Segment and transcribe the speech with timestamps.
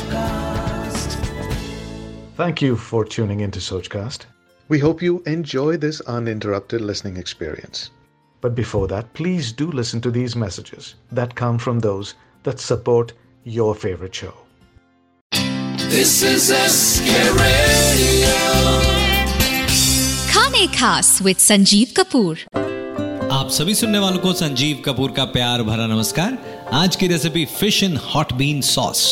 [0.00, 1.14] Sochcast.
[2.36, 4.24] Thank you for tuning into Sochcast.
[4.68, 7.90] We hope you enjoy this uninterrupted listening experience.
[8.42, 12.14] But before that, please do listen to these messages that come from those
[12.44, 13.12] that support
[13.44, 14.34] your favorite show.
[15.90, 17.10] This is SK
[17.42, 18.34] Radio.
[20.32, 22.38] खाने खास with Sanjeev Kapoor
[23.32, 26.38] आप सभी सुनने वालों को संजीव कपूर का प्यार भरा नमस्कार
[26.74, 29.02] आज की recipe fish in hot bean sauce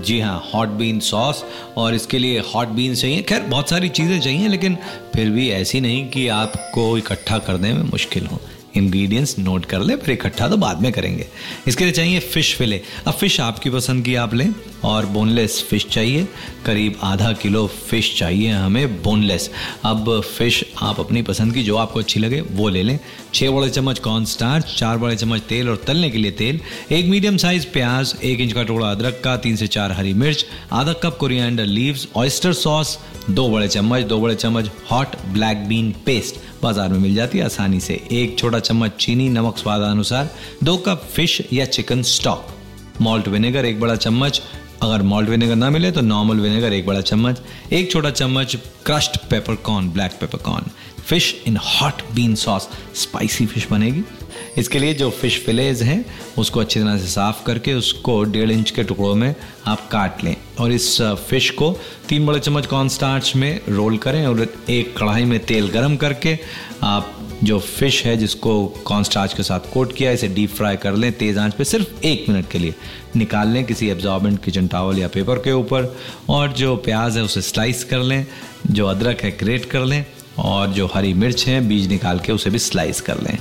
[0.00, 1.44] जी हाँ हॉट बीन सॉस
[1.76, 4.76] और इसके लिए हॉट बीन चाहिए। खैर, बहुत सारी चीज़ें चाहिए, लेकिन
[5.14, 8.40] फिर भी ऐसी नहीं कि आपको इकट्ठा करने में मुश्किल हो।
[8.76, 11.26] इंग्रेडिएंट्स नोट कर ले, फिर इकट्ठा तो बाद में करेंगे।
[11.68, 15.86] इसके लिए चाहिए फ़िश फिले अब फ़िश आपकी पसंद की आप लें, और बोनलेस फ़िश
[15.86, 16.26] चाहिए।
[16.66, 19.50] करीब आधा किलो फ़िश चाहिए हमें बोनलेस
[19.84, 22.98] अब फ़िश आप अपनी पसंद की जो आपको अच्छी लगे, वो ले लें।
[23.34, 26.60] छः बड़े चम्मच कॉर्न स्टार्च चार बड़े चम्मच तेल और तलने के लिए तेल।
[26.92, 30.46] एक मीडियम साइज़ प्याज, एक इंच का टुकड़ा अदरक का, तीन से चार हरी मिर्च,
[30.72, 32.98] आधा cup coriander leaves oyster sauce
[33.30, 37.44] दो बड़े चम्मच, दो बड़े चम्मच हॉट ब्लैक बीन पेस्ट बाज़ार में मिल जाती है
[37.44, 40.30] आसानी से। एक छोटा चम्मच चीनी, नमक स्वादानुसार
[40.64, 42.46] दो कप फ़िश या चिकन स्टॉक
[43.00, 44.42] मॉल्ट विनेगर एक बड़ा चम्मच।
[44.82, 47.40] अगर मॉल्ट विनेगर ना मिले तो नॉर्मल विनेगर एक बड़ा चम्मच।
[47.72, 48.56] एक छोटा चम्मच
[48.86, 50.70] crushed peppercorn black peppercorn
[51.06, 54.02] fish in hot bean sauce spicy fish बनेगी।
[54.58, 56.04] इसके लिए जो फ़िश फिलेज हैं,
[56.38, 59.34] उसको अच्छी तरह से साफ़ करके उसको डेढ़ इंच के टुकड़ों में
[59.66, 61.76] आप काट लें। और इस फ़िश को
[62.08, 66.38] तीन बड़े चम्मच कॉर्न स्टार्च में रोल करें और एक कढ़ाई में तेल गरम करके
[66.82, 70.96] आप जो फ़िश है, जिसको कॉर्न स्टार्च के साथ कोट किया, इसे डीप फ्राई कर
[70.96, 72.74] लें तेज़ आँच पे सिर्फ़ एक मिनट के लिए।
[73.16, 75.96] निकाल लें किसी एब्जॉर्बेंट किचन टावल या पेपर के ऊपर
[76.28, 78.26] और जो प्याज है, उसे स्लाइस कर लें,
[78.70, 80.04] जो अदरक है ग्रेट कर लें
[80.38, 83.38] और जो हरी मिर्च है, बीज निकाल के उसे भी स्लाइस कर लें।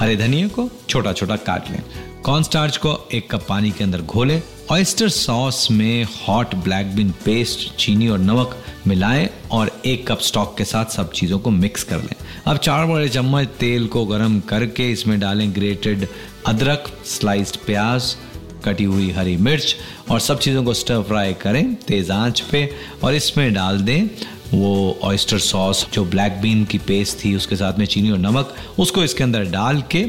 [0.00, 1.82] हरे धनिया को छोटा छोटा काट लें।
[2.24, 7.10] कॉर्न स्टार्च को एक कप पानी के अंदर घोलें। ऑयस्टर सॉस में हॉट ब्लैक बीन
[7.24, 11.84] पेस्ट चीनी और नमक मिलाएँ और एक कप स्टॉक के साथ सब चीज़ों को मिक्स
[11.84, 12.14] कर लें।
[12.46, 16.06] अब चार बड़े चम्मच तेल को गर्म करके इसमें डालें ग्रेटेड
[16.46, 18.16] अदरक स्लाइस्ड प्याज,
[18.64, 19.76] कटी हुई हरी मिर्च
[20.10, 22.70] और सब चीज़ों को स्टर फ्राई करें तेज़ आँच पे
[23.04, 24.06] और इसमें डाल दें
[24.52, 28.54] वो ऑयस्टर सॉस जो ब्लैक बीन की पेस्ट थी, उसके साथ में चीनी और नमक,
[28.78, 30.04] उसको इसके अंदर डाल के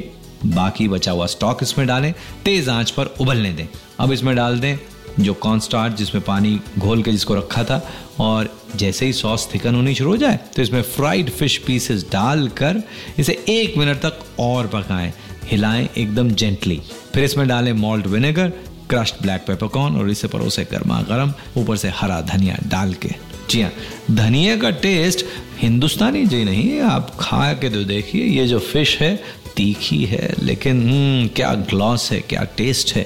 [0.46, 2.14] बाकी बचा हुआ स्टॉक इसमें डालें,
[2.46, 3.68] तेज आँच पर उबलने दें।
[4.00, 4.78] अब इसमें डाल दें
[5.20, 7.82] जो कॉर्न जिसमें पानी घोल के जिसको रखा था,
[8.20, 12.82] और जैसे ही सॉस थिकन होनी शुरू हो जाए तो इसमें फ्राइड फ़िश पीसेस डालकर
[13.20, 15.12] इसे एक मिनट तक और पकाएँ।
[15.46, 16.82] हिलाएँ एकदम जेंटली
[17.14, 18.50] फिर इसमें डालें malt vinegar
[18.90, 23.10] crushed black peppercorn और इसे परोसे गर्मा गर्म ऊपर से हरा धनिया डाल के।
[23.50, 23.72] जी हाँ
[24.16, 25.26] धनिया का टेस्ट
[25.60, 29.16] हिंदुस्तानी जी नहीं आप खा के तो देखिए ये जो फ़िश है
[29.56, 33.06] तीखी है लेकिन हम्म, क्या ग्लॉस है क्या टेस्ट है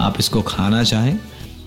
[0.00, 1.16] आप इसको खाना चाहें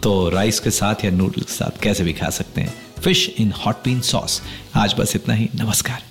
[0.04, 3.52] तो राइस के साथ या नूडल्स के साथ कैसे भी खा सकते हैं fish in
[3.66, 4.42] hot bean sauce
[4.78, 6.08] आज बस इतना ही नमस्कार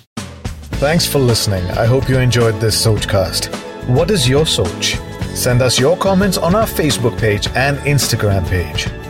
[0.81, 1.65] Thanks for listening.
[1.71, 3.47] I hope you enjoyed this Sochcast.
[3.89, 4.91] What is your Soch?
[5.35, 8.87] Send us your comments on our Facebook page and Instagram page.